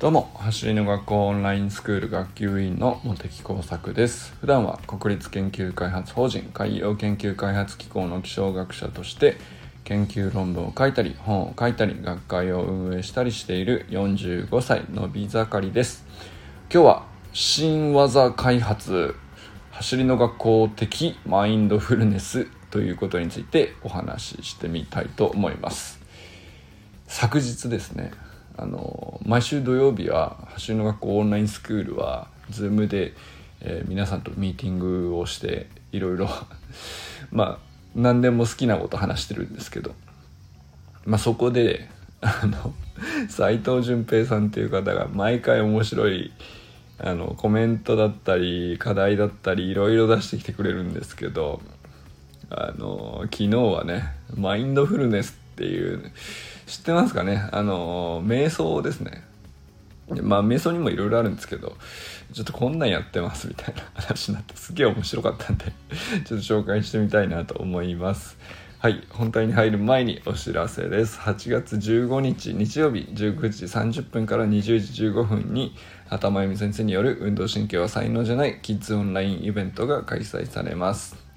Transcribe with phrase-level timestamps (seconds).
[0.00, 4.34] どうも走りの学校オンラインスクール学級委員の茂木耕作です。
[4.40, 9.36] 普段は国立研究開発法人海洋研究開発機構の気象学者として
[9.84, 16.06] 研究論文を書いたり本を書いたり学会を運営したりしている45歳のび盛りです。
[16.72, 19.14] 今日は新技開発
[19.70, 26.00] 走りの学校的マインドフルネスということについてお話ししてみたいと思います。
[27.06, 28.12] 昨日ですね
[28.56, 33.14] あの毎週土曜日は走りの学校オンラインスクールは Zoom で、
[33.60, 36.28] えー、皆さんとミーティングをしていろいろ
[37.32, 37.58] まあ
[37.94, 39.94] 何でも好きなこと話してるんですけど、
[41.04, 41.88] まあ、そこで
[42.20, 42.74] あの
[43.28, 46.32] 斉藤淳平さんっていう方が毎回面白い
[46.98, 51.62] あのコメントだったり課題だったりいろいろ出してきてくれるんですけど
[52.50, 56.12] あの昨日はねマインドフルネスっていう
[56.70, 57.48] 知ってますかね？
[57.50, 59.24] あの瞑想ですね。
[60.22, 61.76] まあ瞑想にもいろいろあるんですけど
[62.32, 65.66] ちょっとこんなんやってますみたいな 話になってすげえ面白かったんで
[66.24, 68.36] ちょっと紹介してみたいなと思います。
[68.78, 71.18] はい本題に入る前にお知らせです。
[71.18, 75.74] 8月15日日曜日19時30分から20時15分に
[76.08, 81.29] 畑真由美先生による運動神経は才能じゃないキッズオンラインイベントが開催されます。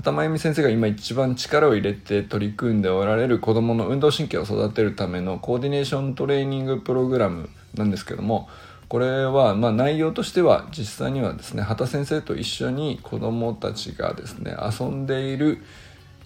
[0.00, 8.48] 畑真由美先生が今一番力を入れて取り組んでおられる子どもの運動神経を育てるためのコーディネーショントレーニングプログラムなんですけども
[8.88, 15.62] これはま内容としては実際にはですね畑先生と一緒に子どもたちがですね遊んでいる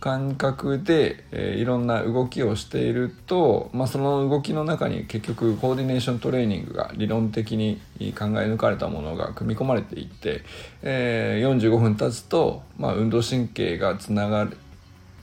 [0.05, 7.81] 感覚で、えー、いろんな動きをしていると、まあ、その動きの中に結局コーディネーショントレーニングが理論的に
[8.13, 10.43] 考え抜かれたものが組み込まれていって、
[10.83, 14.59] えー、45分経つと、まあ、運動神経がつながる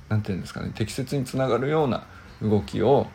[0.09, 2.07] 何て言うんですかね適切につながるような
[2.41, 3.05] 動きを、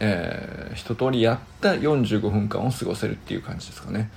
[0.00, 4.10] えー、一通りやった45分間を過ごせるっていう感じですかね。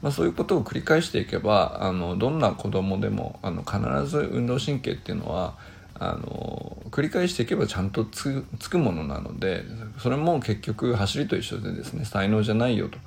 [0.00, 5.58] まあ、そういうことを繰り返していけばあのどんな子供でもあの必ず運動神経っていうのは
[6.00, 9.64] あの繰り返していけばちゃんとつくものなので
[9.98, 12.98] それも結局走りと一緒でですね才能じゃないよと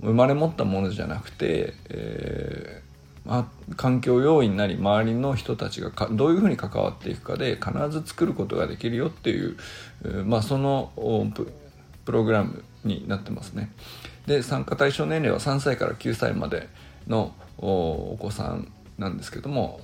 [0.00, 9.56] 生まれ持ったものじゃなくて、えー、まあ、環境要因なり周りの人たちがどういうふうに関わっていくかで必ず作ることができるよっていう、
[10.24, 10.92] まあ、その
[12.04, 13.72] プログラムになってますね。
[14.26, 16.68] で参加対象年齢は3歳から9歳まで
[17.06, 19.80] のお子さんなんですけども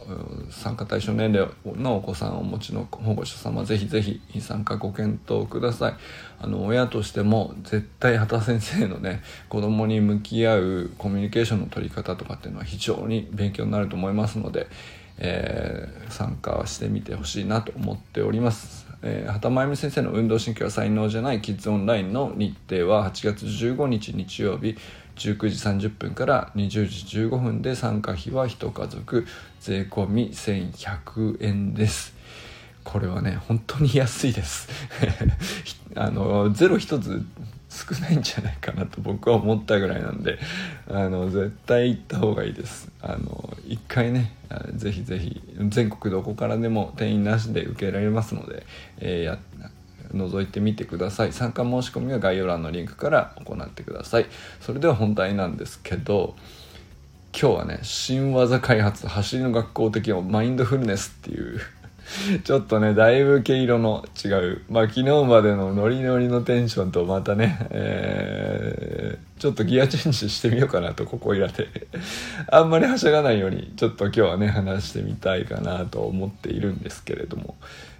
[0.51, 5.95] 参加対象年齢のお子さんをお持ちの保護者様ぜひぜひ参加ご検討ください。
[6.43, 14.69] あの親としても絶対畑先生のね子供に向き合うコミュニケーションの取り方とかっていうのは非常に勉強になると思いますので、
[15.19, 18.90] えー、参加してみてほしいなと思っております。
[19.03, 24.77] えー、畑真由美先生の運動神経は才能じゃないキッズオンラインの日程は8月15日日曜日
[25.17, 29.27] 19時30分から20時15分で参加費は1家族
[29.61, 32.15] 税込み1100円です。
[32.85, 34.69] これはね本当に安いです。
[35.95, 37.25] あのゼロ一つ
[37.71, 40.41] 少ないんじゃないかなと僕は思ったぐらいなんで
[40.89, 42.91] あの絶対行った方がいいです。
[43.01, 44.33] あの一回ね
[44.75, 48.67] ぜひぜひ全国どこからでも定員なしで受けられますので、
[48.99, 49.39] えー、や
[50.13, 51.33] 覗いてみてください。
[51.33, 54.27] 参加申し込みは概要欄のリンクから行ってください。
[54.61, 56.35] それでは本題なんですけど
[57.33, 61.61] 今日はね新技開発走りの学校的マインドフルネスっていう
[62.45, 64.63] ちょっとねだいぶ毛色の違う。
[64.69, 71.69] まあ昨日までのノリノリのテンションとまたね、えー、ちょっとギアチェンジしてみようかなとここいらで。
[72.51, 77.57] あんまりはしゃがないようにちょっと今日はね話してみたいかなと思っているんですけれども、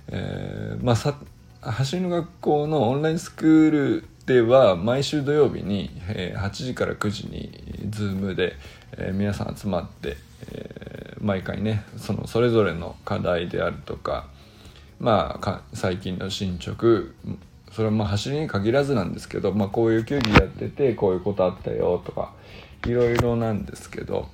[0.09, 1.17] えー、まあさ
[1.61, 7.51] 走りの学校のオンラインスクールでは毎週土曜日に、え8時から9時に
[7.91, 8.57] Zoom で、
[8.97, 10.17] え皆さん集まって、
[11.21, 14.29] 毎回ねそのそれぞれの課題であるとか
[14.99, 17.05] まあ最近の進捗
[17.73, 22.33] それはまあ走りに限らずなんですけど、まあ、こういう球技やっててこういうことあったよとか
[22.87, 24.29] いろいろなんですけど、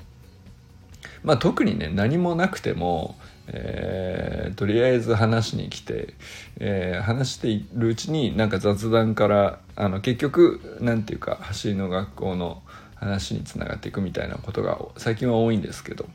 [1.23, 3.17] まあ、特にね何もなくても
[3.49, 6.15] えー、とりあえず話しに来て、
[6.59, 12.63] えー、話しているうちになんか雑談からあの結局なんていうか走りの学校の
[12.97, 16.07] 話につながっていくみたいなことが最近は多いんですけど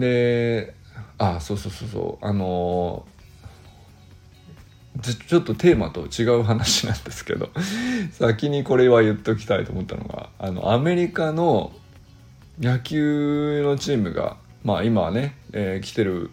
[0.00, 0.74] で
[1.18, 3.06] あそうそうそうそうあの
[5.02, 7.50] ちょっとテーマと違う話なんですけど
[8.12, 11.72] 先にこれは言っときたいと思ったのがあのアメリカの
[12.60, 16.30] 野球のチームがまあ今はね、えー、来てる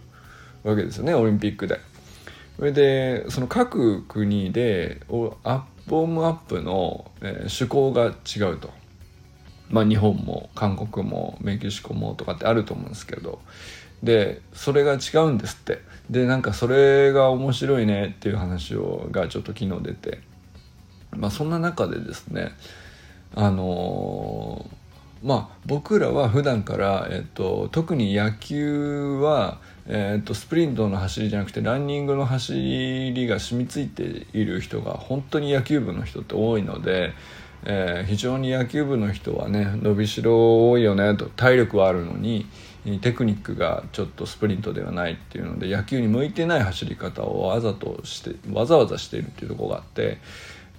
[0.64, 1.80] わけですよねオリンピックで。
[2.58, 5.02] それでその各国で
[5.44, 8.70] アッウォームアップの、えー、趣向が違うと。
[9.72, 13.40] まあ日本も韓国もメキシコもとかってあると思うんですけど
[14.04, 15.80] でそれが違うんですって。
[16.10, 20.20] でなんかそれが面白いねっていう話をがちょっと昨日出て。
[21.16, 22.52] まあそんな中でですね
[23.36, 37.14] あのー、まあ僕らは普段から、えっと、特に野球は、えっと、スプリントの走りじゃなくてランニングの走りが染みついている人が本当に野球部の人って多いので、
[37.64, 41.26] えー、非常に野球部の人はね伸びしろ多いよねと。
[41.30, 42.48] 体力はあるのに
[43.02, 50.18] テクニックがちょっとスプリントではないっていうので野球に向いてない走り方をわざとしてわざわざしているっていうとこがあって、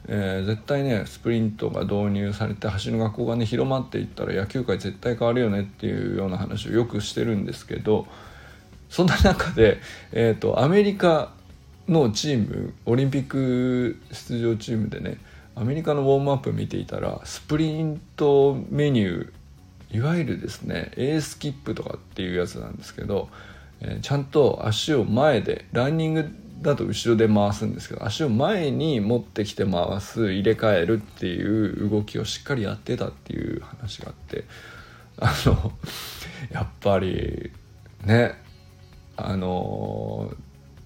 [0.08, 8.06] えー、絶対ねスプリントが導入されて走る学校がね広まっていったら野球界絶対変わるよねっていうような話をよくしてるんですけど
[8.90, 9.78] そんな中で、
[10.12, 11.32] えーと、アメリカ
[11.88, 15.18] のチームオリンピック出場チームでね
[15.54, 23.28] アメリカのウォームアップ見ていたらスプリントメニューいわゆるですね A スキップとかっていうやつなんですけど、
[23.80, 34.44] えー、ちゃんと足を前でランニングだと後ろで回すんですけど足を前に持ってきて回す入れ替えるっていう動きをしっかりやってたっていう話があって
[35.18, 35.72] あの
[36.50, 37.52] やっぱり
[38.04, 38.40] ね
[39.16, 40.32] あの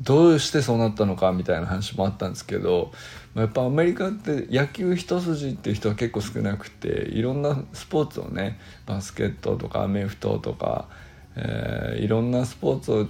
[0.03, 2.93] どうしてそうなったのかみたいな話もあったんですけど
[3.35, 10.87] まあやっぱアメリカって野球一筋っていう人は結構少なくていろんなスポーツをねバスケットとかアメフトとか、
[11.35, 13.07] えー、いろんなスポーツを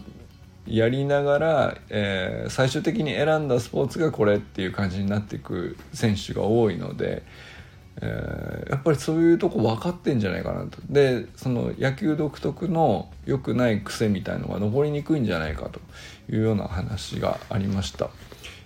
[0.66, 7.22] やりながら、えー、最終的に選んだスポーツがこれっていう感じになっていく選手が多いので、
[8.02, 15.80] えー、やっぱりそういうとこ分かってんじゃないかなとでその野球独特の良くない癖みたいのが残りにくいんじゃないかと
[16.30, 18.10] いうような話がありました。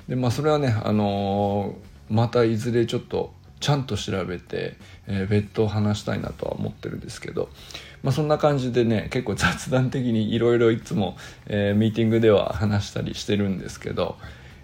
[0.09, 7.50] でまあそれはね、あのー、またいずれちょっとちゃんと調べて、えー、別途話したいなとは思ってるんですけど、
[8.03, 11.17] まあ、そんな感じでね結構雑談的にいろいろいつも、
[11.47, 14.17] えー、ミーティングでは話したりしてるんですけど、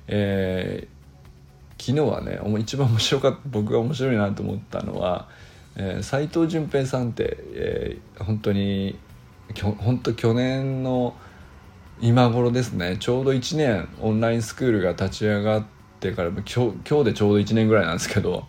[0.09, 0.89] え、
[1.79, 5.29] 昨日はね一番面白かった僕が面白いなと思ったのは
[6.01, 8.99] 斎、えー、藤淳平さんって、えー、本当に
[9.55, 11.15] きょ本当去年の
[12.01, 15.67] 今頃ですねちょうど1年オンラインスクールが立ち上がっ
[16.01, 16.55] てから今日
[16.89, 18.47] 今日でちょうど1年ぐらいなんですけど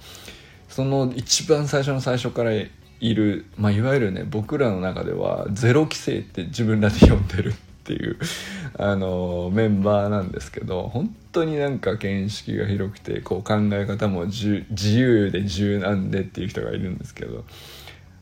[0.69, 2.69] その一番最初の最初からい
[2.99, 7.53] る、まあ、いわゆるね僕らの中ではゼロ規制って自分らで呼んでる
[7.87, 8.17] っていう
[8.77, 17.45] あのメンバーなんですけど本当になんか見識が広くてこう考え方も自由で柔軟でっていう人がいるんですけど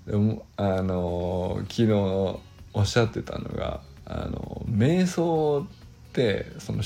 [0.05, 5.65] でもあの昨日おっしゃってたのがあの瞑想
[6.09, 6.83] ってその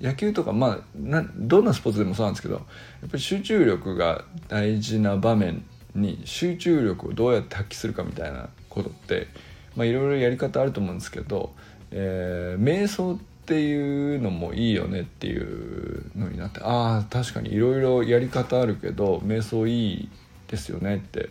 [0.00, 2.62] 野球とかまあなどんなスポーツでもそうなんですけどやっ
[3.08, 5.64] ぱり集中力が大事な場面
[5.94, 9.28] に集中力をどうやって発揮するかみたいなことって
[9.76, 11.54] まあいろいろやり方あると思うんですけど、
[11.98, 20.08] えー、瞑想っていうのもいいよねっていうのになってああ確かにいろいろやり方あるけど瞑想いい
[20.48, 21.30] ですよねって。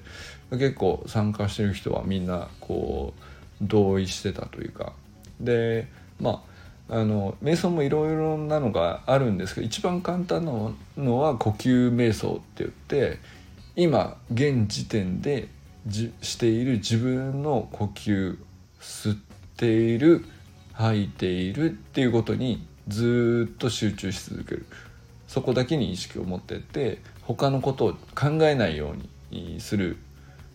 [0.51, 3.23] 結構参加してる人はみんなこう
[3.61, 4.93] 同意してたというか。
[5.39, 5.87] で
[6.19, 6.43] ま
[6.89, 10.51] ああの瞑想もいろいろなのがあるんですけど一番簡単な
[10.97, 13.19] のは呼吸瞑想って言って
[13.75, 15.47] 今現時点で
[15.87, 18.37] じしている自分の呼吸
[18.79, 19.17] 吸っ
[19.57, 20.25] ている
[20.75, 24.65] 吐いているっていうことにずっと集中し続ける。
[25.27, 28.93] そこだけに意識を持ってって他のことを考えないよ
[29.31, 29.97] うにする。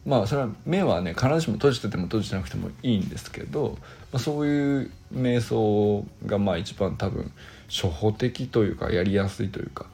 [0.06, 3.76] まあそれは目はね必ずしも閉じてても閉じてなくてもいいんですけど、
[4.12, 7.30] まあ、そういう瞑想がまあ一番多分
[7.68, 9.86] 初歩的というかやりやすいというか。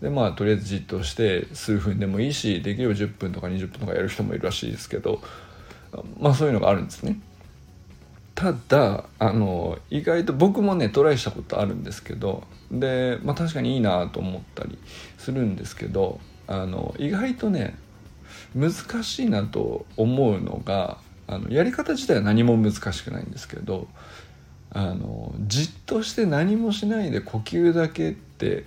[0.00, 5.20] でまあとりあえずじっとして数分でもいいしできれば10分とか20分とかやる人もいるらしいですけど
[6.18, 7.20] まあそういうのがあるんですね。
[8.34, 14.78] ただあの意外と僕もねトライしたことあるんですけどで、まあ、確かにいいなと思ったり
[15.18, 17.76] するんですけどあの意外とね
[18.54, 18.72] 難
[19.02, 23.88] しいなと思うのがあのやり方自体は何も難しくないんですけど
[24.72, 28.64] あのじっとして何もしないで呼吸だけって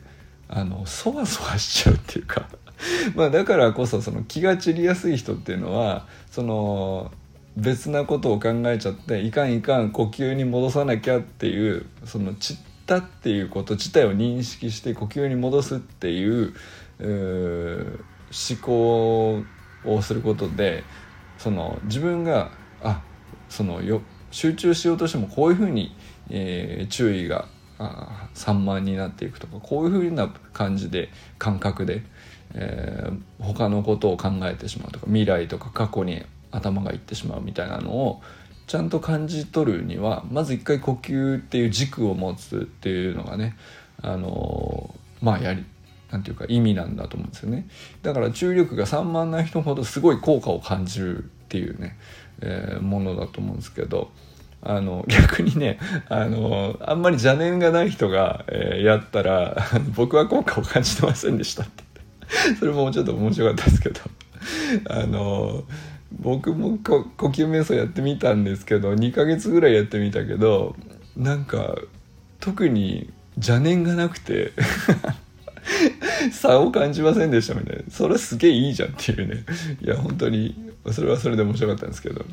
[0.47, 2.47] あのそわそわしちゃうっていうか
[3.15, 7.11] まあだからこそその気が散りやすい人っていうのはその
[7.55, 16.53] 別なことを考えちゃっていかんいかん呼吸に戻さなきゃっていうその散ったっていうこと自体を認識して呼吸に戻すっていう
[16.99, 19.43] 思考
[19.85, 20.83] をすることで
[21.37, 23.01] その自分があ
[23.49, 25.95] そのよ集中しようとしてもこういうふうに、
[26.29, 27.47] えー、注意が
[28.33, 32.01] 散漫になっていくとかこういうふうな感じで感覚で、
[32.53, 38.21] えー、他のことを考えてしまうとか未来とか過去に頭がいってしまうみたいなのを
[38.67, 43.57] ちゃんと感じ取るにはまず一回呼吸っていう軸を持つっていうのがね
[44.01, 45.65] あのまあやり
[46.11, 47.67] なんていうか意味なんだと思うんですよね。
[48.03, 51.97] だから注力が散漫な人ほどすごい効果を感じるっていうね、
[52.41, 54.11] えー、ものだと思うんですけど
[54.61, 55.79] あの 逆にね
[56.09, 59.57] あのあんまり邪念がない人が、えー、やったら
[59.95, 61.83] 僕は効果を感じてませんでしたって。
[62.59, 63.99] それもちょっと面白かったですけど。
[64.89, 65.63] あの
[66.23, 70.75] 僕も呼吸瞑想やってみたんですけど2ヶ月ぐらいやってみたけど
[71.17, 71.75] なんか
[72.39, 74.53] 特に邪念がなくて
[76.31, 77.83] 差を感じませんでしたみたいな。
[77.89, 79.43] それすげえいいじゃんっていうね。
[79.81, 82.25] いや本当にそれはそれで面白かったんですけど。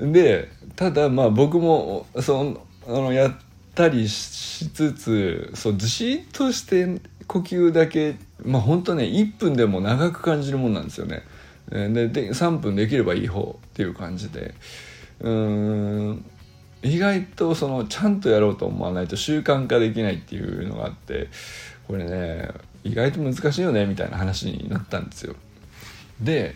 [0.00, 3.36] でただまあ僕もそのあのやっ
[3.74, 11.22] たりしつつそうずしっとして呼吸だけまあ本当ね1分でも長く感じるもんなんですよね。
[11.70, 14.54] でで3分できればいい方っていう感じで。
[15.20, 16.24] うん。
[16.82, 21.28] 意外とそのちゃんとやろうと思わないと習慣化できないっていうのがあって
[21.86, 22.48] これね
[22.84, 25.34] 意外と難しいよねみたいな話になったんですよ。
[26.20, 26.54] で、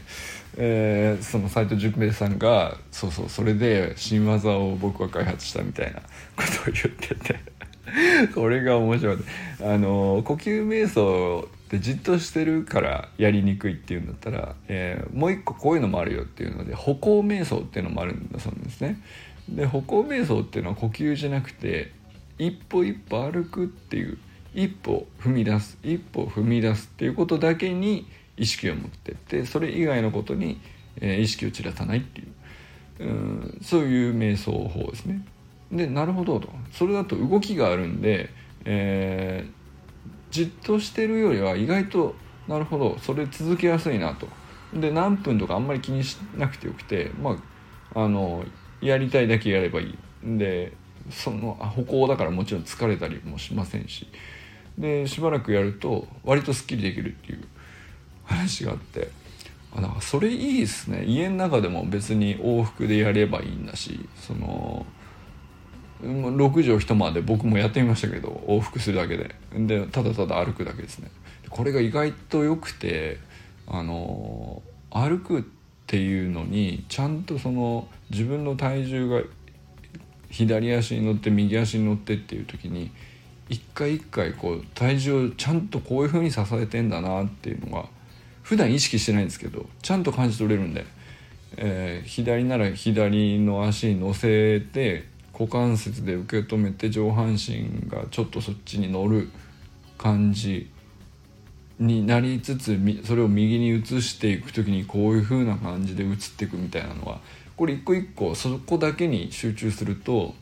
[0.57, 7.55] えー、その斎藤淳平さんがそうそうそれで新技を僕は開発したみたいなことを言ってて。
[8.35, 9.17] これが面白い。
[9.61, 19.01] あの呼吸瞑想ってじっとしてるからやりにくいっていうんだったら、えー、もう一個こういうのもあるよっていうので歩行瞑想っていうのもあるんだそうなんですね。
[19.49, 21.93] で歩行瞑想っていうのは呼吸じゃなくて
[22.39, 24.19] 一歩一歩歩くっていう
[24.55, 30.61] 一歩踏み出す一歩踏み出すっていうことだけに意識を持ってってそれ以外のことに、
[31.01, 32.29] えー、意識を散らさないっていう
[33.01, 35.25] うんそういう瞑想法ですね。
[35.73, 38.31] でなるほどとそれだと動きがあるんで、
[38.65, 39.64] えー、
[40.35, 42.17] じっとしてるよりは意外と
[42.49, 44.27] なるほどそれ続けやすいなと。
[44.75, 47.39] で何分とかあんまり気にしなくてよくてま
[47.95, 48.45] ああの
[48.81, 49.99] やりたいだけやればいい。
[50.25, 50.73] で
[51.11, 54.09] その歩行だからもちろん疲れたりもしませんし
[54.77, 57.45] でしばらくやると割とすっきりできるっていう
[58.27, 59.11] 話があって
[59.77, 64.85] あだかそれいいですね家の中でも別に往復でやればいいんだしその
[66.05, 69.35] 6畳一間で僕もやってみましたけど往復するだけで。
[69.55, 71.11] でただただ歩くだけですね。
[71.51, 73.19] これが意外と良くて
[73.67, 75.43] あの歩くっ
[75.87, 79.23] ていうのにちゃんとその自分の体重が
[80.31, 82.91] 左足に乗って右足に乗ってっていう時に
[83.49, 87.87] 一回一回こう体重をちゃんとこういう風に支えてんだなっていうのが
[88.43, 90.85] 普段意識してないんですけどちゃんと感じ取れるんで、
[91.57, 99.29] えー、左なら左の足に乗せて股関節で受け止めて上半身がちょっとそっちに乗る
[99.99, 100.71] 感じ
[101.79, 107.21] になりつつそれを右に移していく時にこういう風な感じで移っていくみたいなのは
[107.57, 110.35] これ一個一個そこだけに集中すると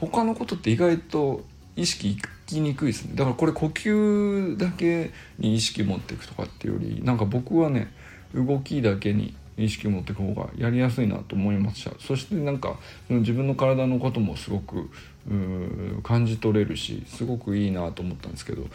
[0.00, 1.44] 他のことって意外と
[1.76, 3.12] 意識いきにくいですね。
[3.14, 7.92] だからこれ呼吸だけに意識持っていくとかっていうよりなんか僕はね
[8.34, 11.92] 動きだけに意識を持っていく方がやりやすいなと思いました。
[11.98, 14.88] そしてなんか自分の体のこともすごく
[16.02, 18.66] 感じ取れるしすごくいいなと思ったんですけど。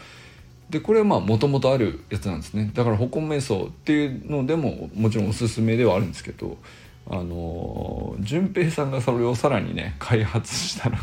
[0.70, 2.70] でこれはまあもともとあるやつなんですね。
[2.72, 6.56] だから歩行瞑想っていうのでももちろんおすすめではあるんですけど
[7.08, 11.02] あの淳平さんがそれをさらにね開発したのが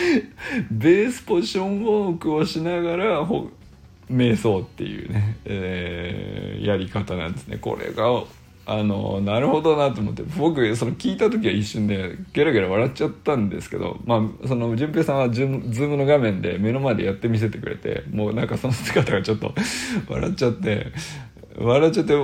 [0.70, 3.22] ベースポジションウォークをしながら
[4.10, 7.58] 瞑想っていうね、えー、やり方なんですね。
[7.58, 8.24] これが
[8.66, 19.54] あのなるほどなと思って僕その聞いた時は一瞬でゲラゲラ笑っちゃったんですけどまあその淳平さんはズームの画面で目の前でやって見せてくれてもうなんかその姿がちょっと
[20.08, 20.86] 笑っちゃって
[21.58, 22.14] 笑っちゃって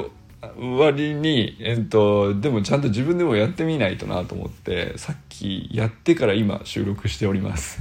[0.59, 7.81] 割に、えっと、でもちゃんと自分でもやってみないとなと思ってさっきやってから今収録しております。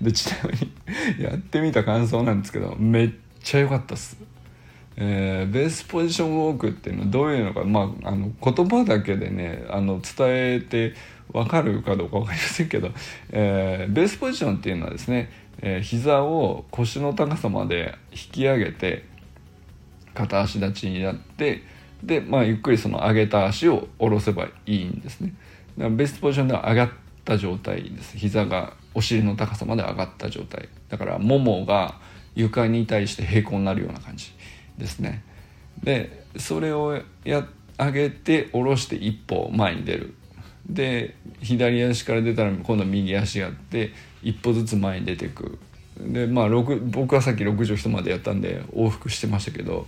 [0.00, 0.52] でちなみ
[1.18, 3.10] にやってみた感想なんですけどめっ
[3.42, 4.29] ちゃ良かったっす。
[4.96, 10.94] えー、ベースポジションウォークっていうのはどういうのか、まあ、あの言葉だけでねあの伝えて
[11.32, 12.90] 分かるかどうか分かりませんけど、
[13.30, 15.30] えー、ベースポジションっていうのはですね、
[15.62, 19.04] えー、膝を腰の高さまで引き上げて
[20.14, 21.62] 片足立ちになって
[22.02, 25.34] で、まあ、ゆっくりその上げた足を下ろせばいいんですね。
[25.76, 26.90] だからベースポジションでは上がっ
[27.24, 28.16] た状態です。
[28.16, 30.68] 膝がお尻の高さまで上がった状態。
[30.88, 31.94] だからももが
[32.34, 34.32] 床に対して平行になるような感じ。
[34.80, 35.22] ですね。
[35.82, 37.46] でそれをや
[37.78, 40.14] 上げて下ろして一歩前に出る
[40.68, 45.58] で左足から出たら今度右足やって一歩ずつ前に出てく
[45.98, 49.86] でまあ僕はさっき6畳一までやったんで往復してましたけど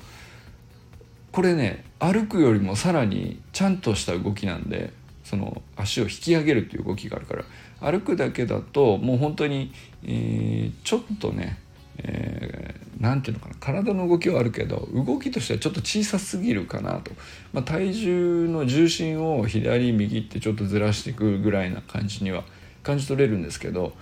[1.30, 4.92] これね歩くよりもさらにちゃんとした動きなんで
[5.24, 7.44] その足を引き上げるっていう動きがあるから
[7.80, 9.72] 歩くだけだともう本当に、
[10.04, 11.58] えー、ちょっとね
[11.98, 17.10] 何、えー、て言うのかな体の動きはあるけど動きとしてはちょっと小さすぎるかなと、
[17.52, 22.44] まあ、体重の重心を左右ってちょっとずらしていくぐらいな感じには
[22.82, 23.92] 感じ取れるんですけど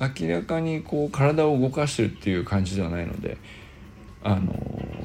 [0.00, 3.36] 明らかにこう体を動かしてるっていう感じではないので
[4.22, 5.04] あのー、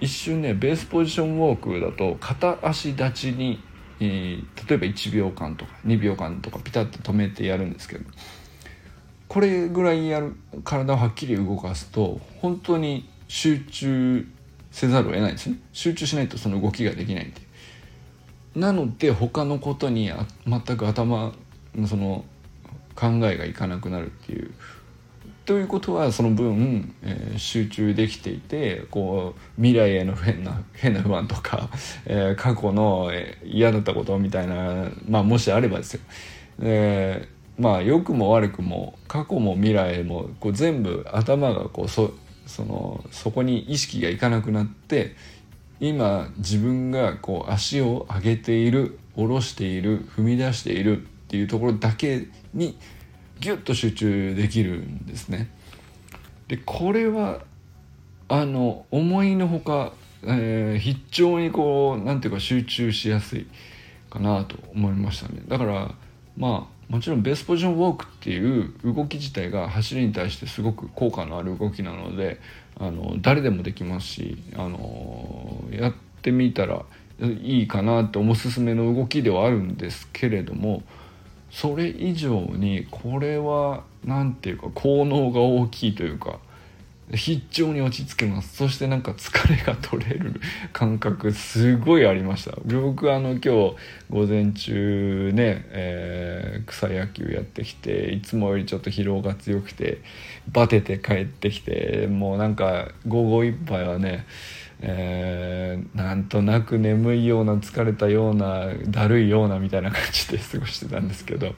[0.00, 3.62] 一瞬ねベースポジションウォークだと片足立ちに、
[4.00, 8.04] えー、例えば1秒間とか2秒間とかピタッと止めてやるんですけど
[9.28, 14.26] これぐらいやる体をはっきり動かすと本当に集中
[14.70, 15.58] せざるを得ないですね。
[15.72, 17.40] 集中しないとその動きができないんで。
[18.56, 20.10] なので他のことに
[20.46, 21.32] 全く頭
[21.74, 22.24] のその
[22.94, 24.52] 考えがいかなくなるっていう。
[25.44, 31.70] ということはその分、えー、集中できていてこう未来への変な変な不安とか、
[32.04, 36.00] えー、過去の、えー、嫌だったことみたいな、まあ、もしあればですよ、
[36.60, 42.12] えまあ良くも悪くも過去も未来もこう全部頭がこうそ
[42.46, 45.14] そのそこに意識がいかなくなって
[45.80, 52.78] 今自分がこう足を上げている下ろしている踏み出しているっていうところだけに
[53.40, 55.50] ギュッと集中できるんですね。
[56.48, 57.40] でこれは
[58.28, 63.46] あの思いのほか、えー、非常にこう何ていうか集中しやすい
[64.10, 65.42] かなと思いましたね。
[65.46, 65.94] だから
[66.36, 72.40] まあもちろんベースポジションウォークっていう動き自体が走りに対してすごく効果のある動きなので
[72.80, 76.84] あの誰でもできますしあのやってみたら
[77.20, 80.82] いいかなっておすすめの動きではあるんですけれども
[81.50, 86.38] それ以上にこれは何て言うか効能が大きいというか
[87.14, 88.56] 非常に落ち着けます。
[88.56, 90.40] そしてなんか疲れが取れる
[90.72, 92.56] 感覚すごいありました。
[92.66, 93.48] 僕あの今日
[94.10, 100.02] 午前中ね、えー、草野球やってきていつもよりちょっと疲労が強くて
[100.52, 104.26] バテて帰ってきてもうなんか午後いっぱいはね
[104.80, 111.54] えー、なんとなく眠いような疲れたようなだるいようなみたいな感じで過ごしてたんですけど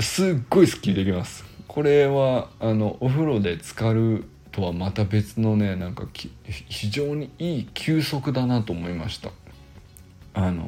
[0.00, 1.53] すっごいすっきりできます。
[1.68, 9.30] これはあのお風呂で浸かるとはまた別のねなんか非常にいい休息だなと思いました。
[10.34, 10.64] あの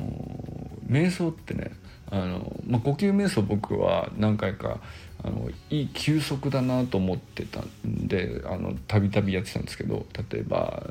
[0.89, 1.73] 瞑想ってね
[2.11, 4.81] あの、まあ、呼吸瞑想僕は何回か
[5.25, 8.43] あのいい休息だなと思ってたんで
[8.87, 10.85] たびたびやってたんですけど例えば、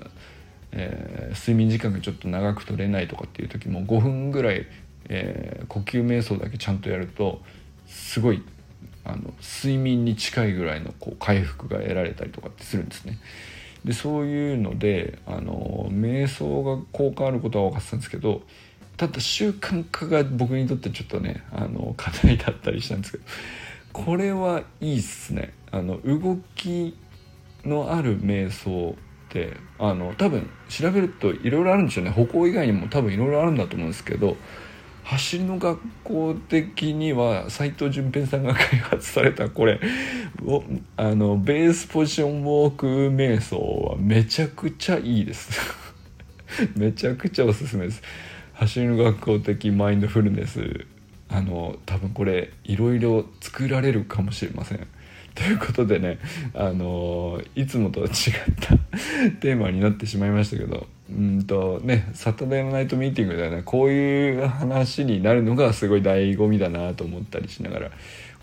[0.71, 4.67] えー、睡眠時間がちょっと長く取れないとかっていう時も5分ぐらい、
[5.07, 7.41] えー、呼吸瞑想だけちゃんとやると
[7.87, 8.43] すごい
[9.05, 13.19] あの睡眠に近いぐらいのこう回復が得られたりとかってするんですね。
[13.85, 18.41] でそういうのであの瞑想が効果あることは分かってたんですけど
[18.97, 23.23] ただ習慣化が僕にとってちょっとねあの課題だったりしたんですけど
[23.93, 25.53] これはいいっすね。
[25.71, 26.97] あの動き
[27.63, 28.95] のある瞑想
[29.29, 34.37] ってあの多分調べるといろいろあるんでしょうね歩行以外にも多分いろいろあるんだと思うんですけど
[35.05, 39.79] 走りの学校的には斎藤淳平さんが開発されたこれ
[40.97, 45.59] あのベースポジションウォーク瞑想はめちゃくちゃいいです。
[46.75, 48.01] めちゃくちゃおすすめです。
[48.53, 50.85] 走りの学校的マインドフルネス。
[51.29, 54.87] あの多分これいろいろ作られるかもしれません。
[55.35, 56.17] ということでね
[56.53, 58.13] あのいつもとは違っ
[58.59, 58.77] た
[59.41, 67.91] テーマになってしまいましたけどうんとねサタデーナイトミーティングではねこういう話になるのがすごい醍醐味だなと思ったりしながら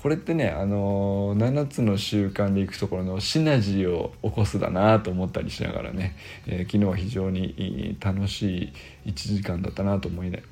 [0.03, 6.17] これってねあの7つの習慣でいくところのシナジーを起こすだなと思ったりしながらね、
[6.49, 8.73] えー、昨日は非常に楽し
[9.05, 10.43] い1時間だったなと思い、ね、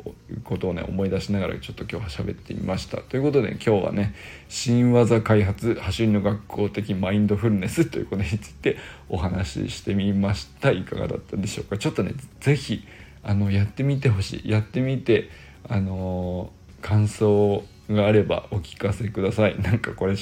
[0.45, 2.99] ことをね思い出しながらちょっと今日は喋ってみました。
[2.99, 4.15] ということで今日はね
[4.49, 8.77] 新技開発走りの学校的マインドフルネスということについて
[9.09, 10.71] お話ししてみました。
[10.71, 11.77] いかがだったでしょうか？
[11.77, 12.85] ちょっとね是非
[13.25, 14.49] あのやってみてほしい。
[14.49, 15.29] やってみて
[15.69, 19.59] あの感想をがあればお聞かせください。
[19.63, 20.15] なんかこれ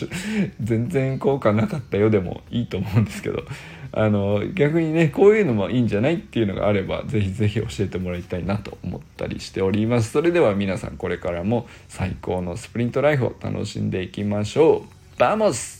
[0.61, 3.45] 全然効果なかったよでもいいと思うんですけど。
[3.91, 10.11] あの逆にねこういうのもいいんじゃないっていうのがあれば是非是非教えてもらいたいなと思ったりしております。
[10.11, 15.19] それでは皆さんこれからも最高のスプリントライフを楽しんでいきましょう。
[15.19, 15.78] Vamos